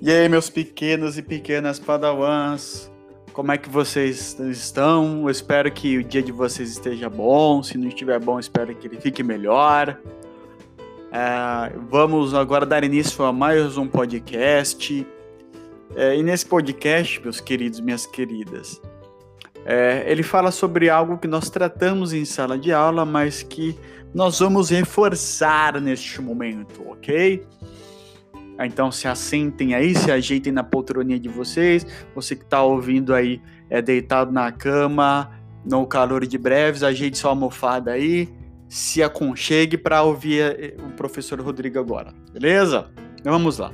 [0.00, 2.92] E aí, meus pequenos e pequenas padawans,
[3.32, 5.22] como é que vocês estão?
[5.22, 7.62] Eu espero que o dia de vocês esteja bom.
[7.62, 9.98] Se não estiver bom, espero que ele fique melhor.
[11.10, 15.06] É, vamos agora dar início a mais um podcast.
[15.94, 18.82] É, e nesse podcast, meus queridos, minhas queridas,
[19.64, 23.74] é, ele fala sobre algo que nós tratamos em sala de aula, mas que
[24.14, 27.42] nós vamos reforçar neste momento, ok?
[28.58, 31.86] Então se assentem aí, se ajeitem na poltroninha de vocês.
[32.14, 35.30] Você que está ouvindo aí é deitado na cama,
[35.64, 38.28] no calor de breves, ajeite sua almofada aí,
[38.68, 42.88] se aconchegue para ouvir eh, o professor Rodrigo agora, beleza?
[43.18, 43.72] Então vamos lá.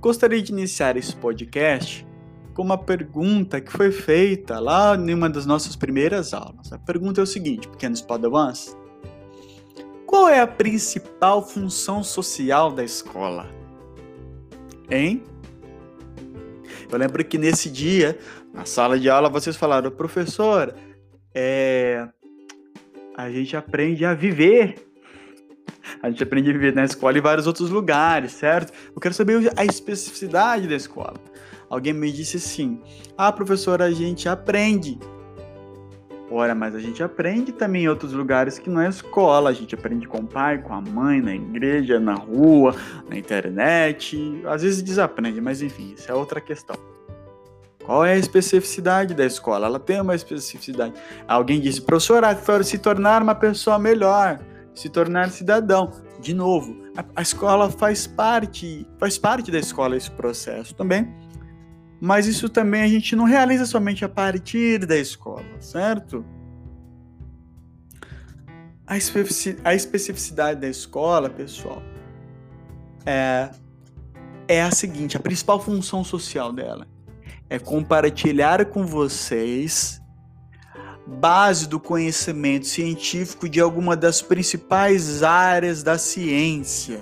[0.00, 2.06] Gostaria de iniciar esse podcast
[2.52, 6.72] com uma pergunta que foi feita lá em uma das nossas primeiras aulas.
[6.72, 8.76] A pergunta é o seguinte, pequenos padawans:
[10.06, 13.48] qual é a principal função social da escola?
[14.90, 15.22] Hein?
[16.90, 18.18] Eu lembro que nesse dia,
[18.52, 20.74] na sala de aula, vocês falaram, professor,
[21.34, 22.06] é...
[23.16, 24.76] a gente aprende a viver.
[26.02, 28.72] A gente aprende a viver na escola e vários outros lugares, certo?
[28.94, 31.14] Eu quero saber a especificidade da escola.
[31.68, 32.80] Alguém me disse assim:
[33.16, 34.98] Ah, professor, a gente aprende
[36.30, 39.50] Ora, mas a gente aprende também em outros lugares que não é escola.
[39.50, 42.74] A gente aprende com o pai, com a mãe, na igreja, na rua,
[43.08, 44.42] na internet.
[44.46, 46.76] Às vezes desaprende, mas enfim, isso é outra questão.
[47.84, 49.66] Qual é a especificidade da escola?
[49.66, 50.94] Ela tem uma especificidade.
[51.28, 52.24] Alguém disse, professor,
[52.64, 54.40] se tornar uma pessoa melhor,
[54.74, 55.92] se tornar cidadão.
[56.18, 61.23] De novo, a, a escola faz parte, faz parte da escola esse processo também
[62.04, 66.22] mas isso também a gente não realiza somente a partir da escola, certo?
[68.86, 68.94] A,
[69.74, 71.82] especificidade da escola, pessoal,
[73.06, 73.48] é,
[74.46, 76.86] é a seguinte: a principal função social dela
[77.48, 79.98] é compartilhar com vocês
[81.06, 87.00] base do conhecimento científico de alguma das principais áreas da ciência.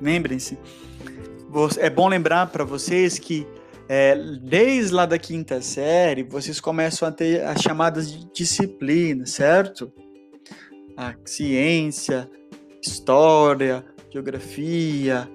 [0.00, 0.58] Lembrem-se,
[1.78, 3.46] é bom lembrar para vocês que
[3.92, 9.92] é, desde lá da quinta série, vocês começam a ter as chamadas de disciplina, certo?
[10.96, 12.30] A ciência,
[12.80, 15.28] história, geografia,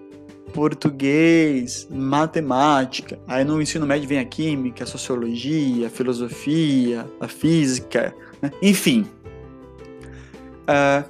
[0.54, 3.20] português, matemática.
[3.28, 8.50] Aí no ensino médio vem a química, a sociologia, a filosofia, a física, né?
[8.62, 9.06] enfim.
[10.62, 11.04] Uh,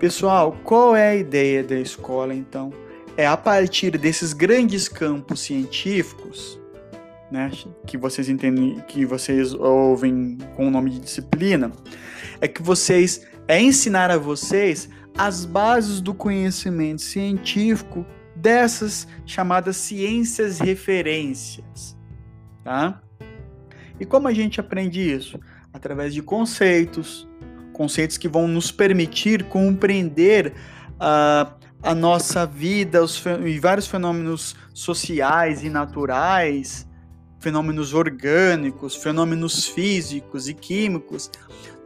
[0.00, 2.72] pessoal, qual é a ideia da escola então?
[3.16, 6.59] É a partir desses grandes campos científicos
[7.30, 7.50] né,
[7.86, 11.70] que vocês entendem, que vocês ouvem com o nome de disciplina,
[12.40, 20.58] é que vocês é ensinar a vocês as bases do conhecimento científico dessas chamadas ciências
[20.58, 21.96] referências,
[22.64, 23.00] tá?
[23.98, 25.38] E como a gente aprende isso?
[25.72, 27.28] Através de conceitos,
[27.72, 30.54] conceitos que vão nos permitir compreender
[30.94, 31.52] uh,
[31.82, 36.88] a nossa vida os, e vários fenômenos sociais e naturais
[37.40, 41.30] fenômenos orgânicos, fenômenos físicos e químicos,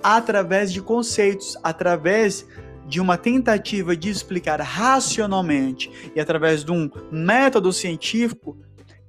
[0.03, 2.47] através de conceitos, através
[2.87, 8.59] de uma tentativa de explicar racionalmente e através de um método científico,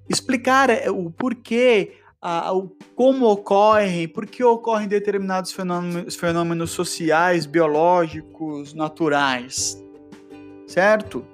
[0.08, 7.46] explicar é, o porquê, a, o, como ocorrem, por que ocorrem determinados fenômenos, fenômenos sociais,
[7.46, 9.84] biológicos, naturais.
[10.68, 11.26] Certo?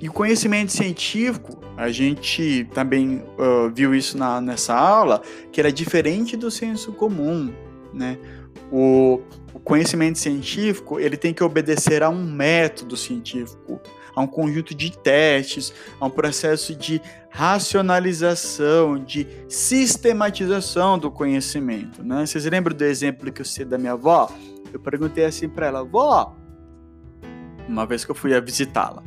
[0.00, 5.20] E o conhecimento científico, a gente também uh, viu isso na, nessa aula,
[5.52, 7.52] que era diferente do senso comum,
[7.92, 8.18] né?
[8.72, 9.20] O,
[9.52, 13.78] o conhecimento científico, ele tem que obedecer a um método científico,
[14.14, 22.24] a um conjunto de testes, a um processo de racionalização, de sistematização do conhecimento, né?
[22.24, 24.32] Vocês lembram do exemplo que eu sei da minha avó?
[24.72, 26.34] Eu perguntei assim para ela, vó,
[27.68, 29.02] uma vez que eu fui a visitá-la,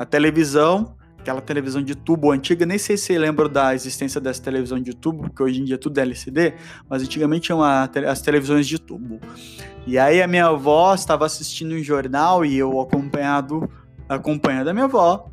[0.00, 4.80] a televisão, aquela televisão de tubo antiga, nem sei se lembro da existência dessa televisão
[4.80, 6.54] de tubo, porque hoje em dia tudo é LCD,
[6.88, 9.20] mas antigamente tinham as televisões de tubo.
[9.86, 13.70] E aí a minha avó estava assistindo um jornal e eu acompanhado,
[14.08, 15.28] acompanhando a minha avó.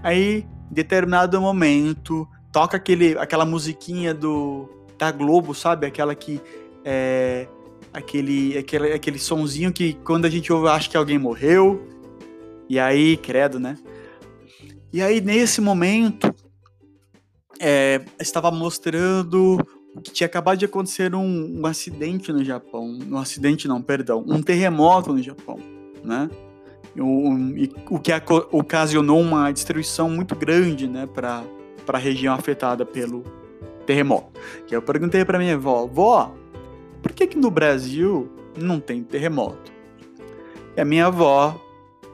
[0.00, 5.88] Aí, em determinado momento, toca aquele, aquela musiquinha do da Globo, sabe?
[5.88, 6.40] Aquela que
[6.84, 7.48] é
[7.92, 11.88] aquele, aquele, aquele sonzinho que quando a gente ouve acha que alguém morreu.
[12.68, 13.76] E aí, credo, né?
[14.94, 16.32] E aí, nesse momento,
[17.58, 19.58] é, estava mostrando
[20.04, 22.96] que tinha acabado de acontecer um, um, acidente no Japão.
[23.10, 25.58] Um acidente não, perdão, um terremoto no Japão,
[26.04, 26.30] né?
[26.96, 27.34] o,
[27.90, 28.12] o que
[28.52, 31.42] ocasionou uma destruição muito grande né, para
[31.88, 33.24] a região afetada pelo
[33.84, 34.40] terremoto.
[34.64, 36.32] Que eu perguntei para minha avó, vó,
[37.02, 39.72] por que, que no Brasil não tem terremoto?
[40.76, 41.60] E a minha avó,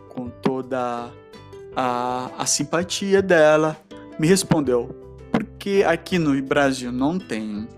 [0.09, 1.13] com toda
[1.75, 3.77] a, a simpatia dela,
[4.19, 4.89] me respondeu:
[5.31, 7.69] porque aqui no Brasil não tem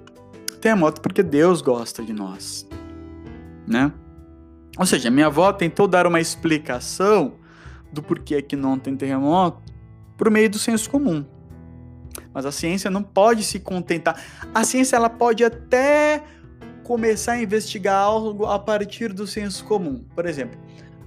[0.61, 2.69] terremoto porque Deus gosta de nós,
[3.67, 3.93] né?
[4.79, 7.35] Ou seja, minha avó tentou dar uma explicação
[7.93, 9.61] do porquê que não tem terremoto
[10.17, 11.25] por meio do senso comum.
[12.33, 14.19] Mas a ciência não pode se contentar.
[14.55, 16.23] A ciência ela pode até
[16.83, 20.05] começar a investigar algo a partir do senso comum.
[20.15, 20.59] Por exemplo,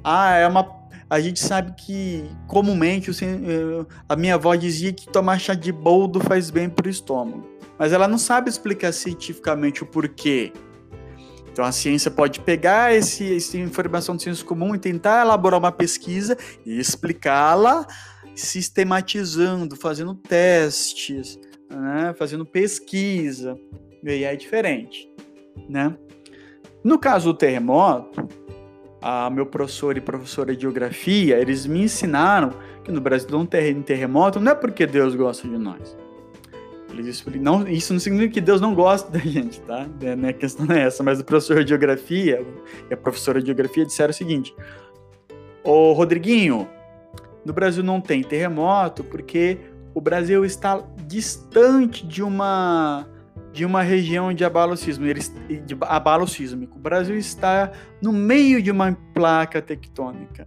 [0.04, 0.64] ah, é uma
[1.10, 6.19] a gente sabe que comumente eh, a minha avó dizia que tomar chá de boldo
[6.19, 7.48] faz bem para o estômago,
[7.78, 10.52] mas ela não sabe explicar cientificamente o porquê.
[11.52, 15.72] Então a ciência pode pegar esse, essa informação do senso comum e tentar elaborar uma
[15.72, 17.88] pesquisa e explicá-la
[18.36, 23.58] sistematizando, fazendo testes, né, fazendo pesquisa.
[24.04, 25.10] E aí é diferente,
[25.69, 25.96] né?
[26.84, 28.28] No caso do terremoto,
[29.07, 32.50] a meu professor e professora de geografia, eles me ensinaram
[32.84, 35.96] que no Brasil não tem terremoto não é porque Deus gosta de nós.
[36.90, 39.86] Eles não, isso não significa que Deus não gosta da gente, tá?
[40.02, 42.44] É, a questão não é essa, mas o professor de geografia
[42.90, 44.56] e a professora de geografia disseram o seguinte:
[45.63, 46.68] Ô Rodriguinho,
[47.46, 49.60] no Brasil não tem terremoto porque
[49.94, 53.08] o Brasil está distante de uma
[53.56, 55.22] de uma região de abalo sísmico,
[55.66, 56.78] de abalo sísmico.
[56.78, 57.72] O Brasil está
[58.02, 60.46] no meio de uma placa tectônica.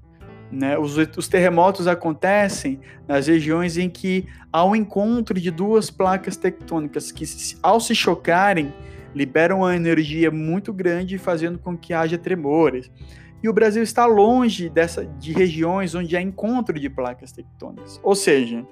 [0.53, 0.77] Né?
[0.77, 7.11] Os, os, terremotos acontecem nas regiões em que há um encontro de duas placas tectônicas
[7.11, 7.25] que,
[7.63, 8.75] ao se chocarem,
[9.15, 12.91] liberam uma energia muito grande, fazendo com que haja tremores.
[13.43, 17.99] E o Brasil está longe dessa, de regiões onde há encontro de placas tectônicas.
[18.03, 18.67] Ou seja,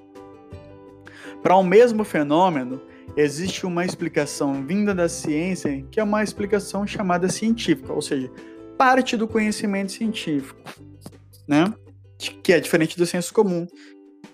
[1.41, 2.79] para o um mesmo fenômeno,
[3.15, 8.29] existe uma explicação vinda da ciência que é uma explicação chamada científica, ou seja,
[8.77, 10.59] parte do conhecimento científico,
[11.47, 11.73] né?
[12.17, 13.67] Que é diferente do senso comum,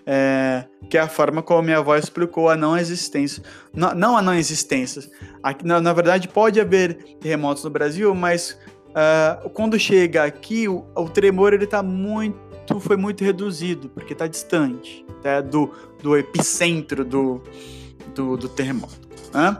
[0.05, 3.43] é, que é a forma como minha avó explicou a não existência.
[3.73, 5.01] Não, não a não existência.
[5.41, 8.57] Aqui, na, na, verdade, pode haver terremotos no Brasil, mas
[8.89, 12.37] uh, quando chega aqui, o, o tremor ele tá muito,
[12.79, 15.41] foi muito reduzido, porque está distante tá?
[15.41, 15.71] do,
[16.01, 17.41] do epicentro do,
[18.13, 19.07] do, do terremoto.
[19.33, 19.57] Né?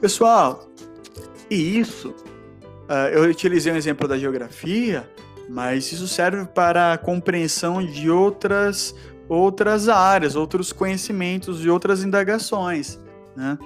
[0.00, 0.68] Pessoal,
[1.50, 2.10] e isso,
[2.88, 5.08] uh, eu utilizei um exemplo da geografia,
[5.48, 8.94] mas isso serve para a compreensão de outras,
[9.28, 12.98] outras áreas, outros conhecimentos e outras indagações.
[13.36, 13.58] Né?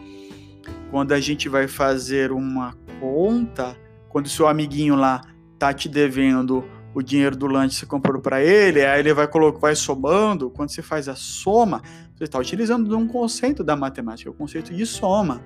[0.90, 3.76] Quando a gente vai fazer uma conta,
[4.08, 5.20] quando seu amiguinho lá
[5.58, 9.58] tá te devendo o dinheiro do lanche você comprou para ele, aí ele vai colocar,
[9.58, 11.82] vai somando, quando você faz a soma,
[12.14, 15.42] você está utilizando um conceito da matemática, o conceito de soma,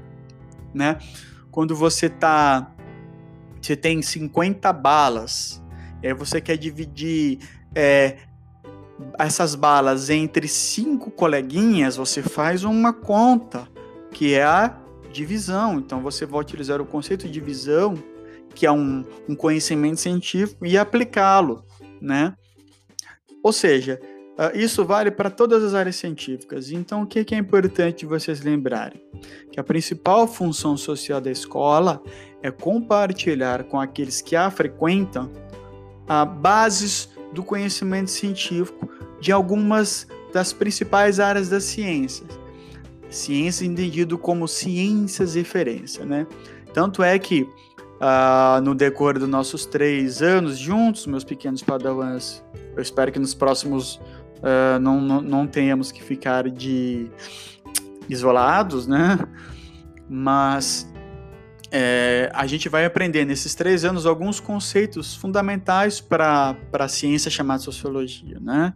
[0.74, 0.98] né?
[1.50, 2.74] Quando você tá
[3.60, 5.62] você tem 50 balas,
[6.02, 7.38] e aí você quer dividir
[7.74, 8.18] é,
[9.18, 13.68] essas balas entre cinco coleguinhas, você faz uma conta,
[14.12, 14.76] que é a
[15.12, 15.78] divisão.
[15.78, 17.94] Então você vai utilizar o conceito de divisão,
[18.58, 21.64] que é um, um conhecimento científico, e aplicá-lo,
[22.00, 22.34] né?
[23.42, 24.00] Ou seja,
[24.38, 26.70] Uh, isso vale para todas as áreas científicas.
[26.70, 29.02] Então, o que, é importante vocês lembrarem?
[29.50, 32.00] Que a principal função social da escola
[32.40, 35.28] é compartilhar com aqueles que a frequentam
[36.04, 38.88] uh, bases do conhecimento científico
[39.20, 42.30] de algumas das principais áreas das ciências.
[43.10, 46.28] Ciência entendido como ciências referência, né?
[46.72, 47.44] Tanto é que
[48.00, 52.42] uh, no decorrer dos nossos três anos juntos, meus pequenos padawans,
[52.76, 53.96] eu espero que nos próximos
[54.38, 57.10] uh, não, não, não tenhamos que ficar de
[58.08, 59.18] isolados, né?
[60.08, 60.90] Mas
[61.70, 67.60] é, a gente vai aprender nesses três anos alguns conceitos fundamentais para a ciência chamada
[67.60, 68.72] sociologia, né?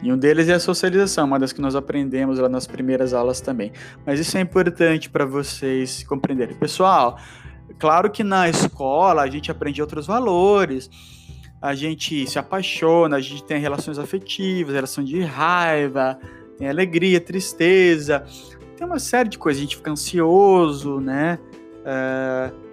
[0.00, 3.40] E um deles é a socialização, uma das que nós aprendemos lá nas primeiras aulas
[3.40, 3.72] também.
[4.06, 6.54] Mas isso é importante para vocês compreenderem.
[6.54, 7.18] Pessoal,
[7.78, 10.90] claro que na escola a gente aprende outros valores,
[11.60, 16.18] a gente se apaixona, a gente tem relações afetivas, relação de raiva,
[16.56, 18.24] tem alegria, tristeza,
[18.76, 21.38] tem uma série de coisas, a gente fica ansioso, né?
[21.80, 22.68] Uh,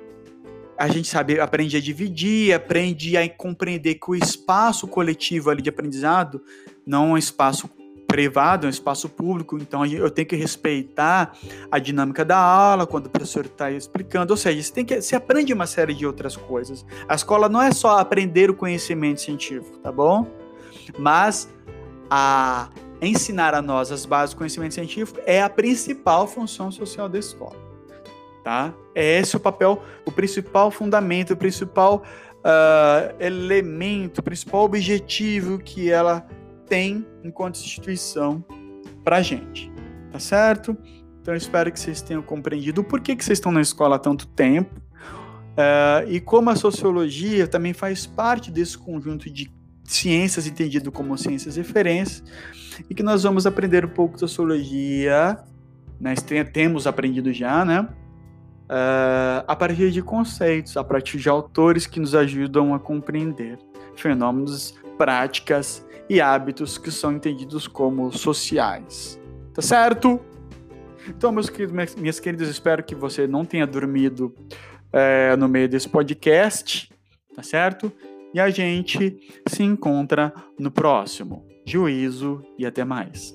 [0.77, 5.69] a gente sabe, aprende a dividir, aprende a compreender que o espaço coletivo ali de
[5.69, 6.41] aprendizado
[6.85, 7.69] não é um espaço
[8.15, 11.34] privado, é um espaço público, então eu tenho que respeitar
[11.69, 14.31] a dinâmica da aula quando o professor está explicando.
[14.31, 16.86] Ou seja, você, tem que, você aprende uma série de outras coisas.
[17.10, 20.25] A escola não é só aprender o conhecimento científico, tá bom?
[20.98, 21.53] Mas
[22.10, 22.69] a
[23.01, 27.57] ensinar a nós as bases do conhecimento científico é a principal função social da escola.
[28.45, 28.74] Tá?
[28.95, 32.01] É esse o papel, o principal fundamento, o principal
[32.45, 36.25] uh, elemento, o principal objetivo que ela
[36.67, 38.43] tem enquanto instituição
[39.03, 39.72] para a gente.
[40.12, 40.77] Tá certo?
[41.22, 44.00] Então eu espero que vocês tenham compreendido o porquê que vocês estão na escola há
[44.00, 44.79] tanto tempo
[45.55, 49.51] uh, e como a sociologia também faz parte desse conjunto de
[49.84, 52.24] ciências entendido como ciências referências
[52.89, 55.38] e que nós vamos aprender um pouco de sociologia,
[56.00, 56.19] nós
[56.51, 57.88] temos aprendido já, né?
[58.65, 63.60] Uh, a partir de conceitos, a partir de autores que nos ajudam a compreender
[63.95, 69.19] fenômenos, práticas e hábitos que são entendidos como sociais.
[69.53, 70.19] Tá certo?
[71.07, 74.33] Então, meus queridos, minhas queridas, espero que você não tenha dormido
[74.91, 76.91] é, no meio desse podcast,
[77.35, 77.91] tá certo?
[78.33, 81.45] E a gente se encontra no próximo.
[81.65, 83.33] Juízo e até mais.